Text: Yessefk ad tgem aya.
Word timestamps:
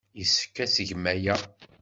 Yessefk 0.17 0.55
ad 0.63 0.69
tgem 0.69 1.03
aya. 1.13 1.35